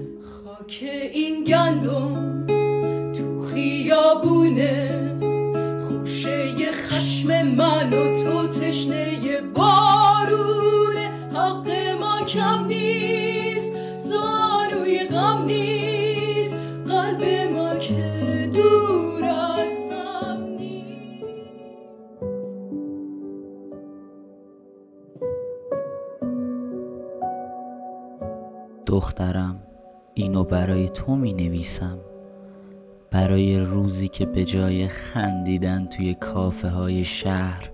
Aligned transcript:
خاک 0.00 0.84
این 1.12 1.44
گندم 1.44 2.46
تو 3.12 3.40
خیابونه 3.40 5.18
خوشه 5.80 6.72
خشم 6.72 7.42
من 7.42 7.92
و 7.92 8.22
تو 8.22 8.48
تشنه 8.48 9.40
بارونه. 9.40 11.10
حق 11.34 11.70
ما 12.00 12.26
کم 12.26 12.66
نیست 12.66 13.72
زانوی 13.98 14.98
غم 14.98 15.44
نیست 15.44 16.60
قلب 16.86 17.22
ما 17.52 17.76
که 17.76 18.50
دور 18.52 19.24
از 19.24 19.90
هم 19.90 20.42
نیست. 20.42 20.84
دخترم. 28.86 29.73
اینو 30.14 30.44
برای 30.44 30.88
تو 30.88 31.16
می 31.16 31.32
نویسم 31.32 31.98
برای 33.10 33.58
روزی 33.58 34.08
که 34.08 34.26
به 34.26 34.44
جای 34.44 34.88
خندیدن 34.88 35.86
توی 35.86 36.14
کافه 36.14 36.68
های 36.68 37.04
شهر 37.04 37.70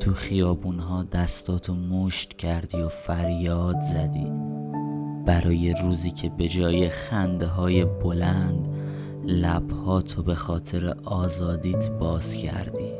تو 0.00 0.12
خیابون 0.12 0.78
ها 0.78 1.02
دستاتو 1.02 1.74
مشت 1.74 2.32
کردی 2.32 2.78
و 2.78 2.88
فریاد 2.88 3.80
زدی. 3.80 4.32
برای 5.26 5.74
روزی 5.82 6.10
که 6.10 6.28
به 6.28 6.48
جای 6.48 6.88
خنده 6.88 7.46
های 7.46 7.84
بلند 7.84 8.68
لبهاتو 9.24 10.22
به 10.22 10.34
خاطر 10.34 10.94
آزادیت 11.04 11.90
باز 11.90 12.36
کردی. 12.36 12.92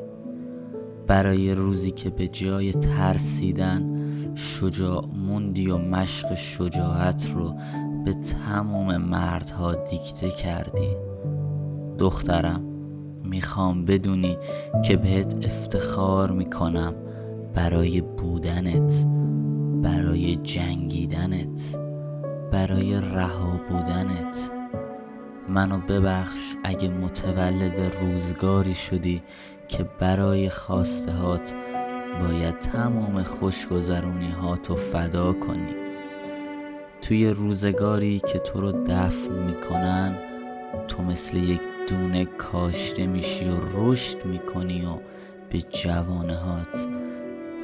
برای 1.06 1.54
روزی 1.54 1.90
که 1.90 2.10
به 2.10 2.28
جای 2.28 2.72
ترسیدن 2.72 3.96
شجاع 4.34 5.06
موندی 5.06 5.70
و 5.70 5.78
مشق 5.78 6.34
شجاعت 6.34 7.32
رو 7.34 7.54
به 8.06 8.14
تمام 8.14 8.96
مردها 8.96 9.74
دیکته 9.74 10.30
کردی. 10.30 10.96
دخترم 11.98 12.62
می‌خوام 13.24 13.84
بدونی 13.84 14.38
که 14.84 14.96
بهت 14.96 15.34
افتخار 15.42 16.30
می‌کنم 16.30 16.94
برای 17.54 18.00
بودنت 18.00 19.06
برای 19.82 20.36
جنگیدنت 20.36 21.78
برای 22.52 23.00
رها 23.00 23.60
بودنت. 23.68 24.50
منو 25.48 25.78
ببخش 25.78 26.54
اگه 26.64 26.88
متولد 26.88 27.96
روزگاری 28.00 28.74
شدی 28.74 29.22
که 29.68 29.84
برای 30.00 30.50
خواسته 30.50 31.12
هات 31.12 31.54
باید 32.20 32.58
تمام 32.58 33.22
خوشگذرونی 33.22 34.30
هاتو 34.30 34.74
فدا 34.74 35.32
کنی. 35.32 35.85
توی 37.02 37.30
روزگاری 37.30 38.20
که 38.20 38.38
تو 38.38 38.60
رو 38.60 38.72
دفن 38.72 39.32
می‌کنن 39.32 40.18
تو 40.88 41.02
مثل 41.02 41.36
یک 41.36 41.60
دونه 41.88 42.24
کاشته 42.24 43.06
میشی 43.06 43.48
و 43.48 43.56
رشد 43.74 44.24
می‌کنی 44.24 44.86
و 44.86 44.98
به 45.50 45.60
جوانه 45.60 46.36
هات 46.36 46.86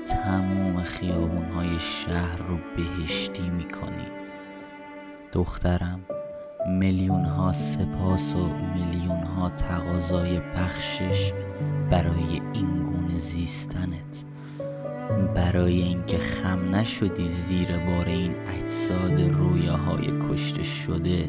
تموم 0.06 0.82
خیابون 0.82 1.44
های 1.44 1.78
شهر 1.78 2.36
رو 2.36 2.58
بهشتی 2.76 3.50
می‌کنی. 3.50 4.06
دخترم 5.32 6.00
میلیون 6.68 7.24
ها 7.24 7.52
سپاس 7.52 8.34
و 8.34 8.48
میلیون 8.74 9.22
ها 9.22 9.50
تقاضای 9.50 10.40
بخشش 10.40 11.32
برای 11.90 12.40
این 12.52 12.82
گونه 12.82 13.18
زیستنت. 13.18 14.24
برای 15.34 15.82
اینکه 15.82 16.18
خم 16.18 16.74
نشدی 16.74 17.28
زیر 17.28 17.68
بار 17.68 18.06
این 18.06 18.34
اجساد 18.58 19.20
رویاهای 19.20 20.06
کشته 20.30 20.62
شده 20.62 21.28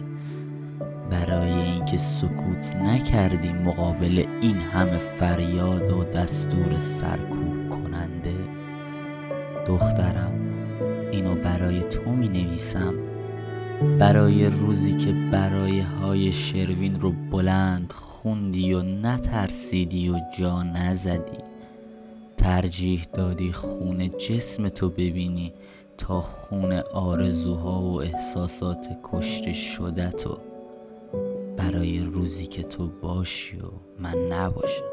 برای 1.09 1.51
اینکه 1.51 1.97
سکوت 1.97 2.75
نکردی 2.75 3.49
مقابل 3.53 4.25
این 4.41 4.55
همه 4.55 4.97
فریاد 4.97 5.89
و 5.89 6.03
دستور 6.03 6.79
سرکوب 6.79 7.69
کننده. 7.69 8.35
دخترم 9.67 10.33
اینو 11.11 11.35
برای 11.35 11.79
تو 11.79 12.11
می 12.11 12.27
نویسم 12.27 12.93
برای 13.99 14.45
روزی 14.49 14.97
که 14.97 15.13
برای 15.31 15.79
های 15.79 16.31
شروین 16.31 16.99
رو 16.99 17.11
بلند 17.11 17.91
خوندی 17.91 18.73
و 18.73 18.81
نترسیدی 18.81 20.09
و 20.09 20.19
جا 20.37 20.63
نزدی. 20.63 21.52
ترجیح 22.37 23.05
دادی 23.13 23.51
خون 23.51 24.09
جسم 24.17 24.69
تو 24.69 24.89
ببینی 24.89 25.53
تا 25.97 26.21
خون 26.21 26.73
آرزوها 26.93 27.81
و 27.81 28.01
احساسات 28.01 28.87
کشته 29.03 29.53
شده 29.53 30.09
تو. 30.11 30.37
برای 31.57 31.99
روزی 31.99 32.47
که 32.47 32.63
تو 32.63 32.87
باشی 32.87 33.57
و 33.57 33.69
من 33.99 34.17
نباشم. 34.17 34.92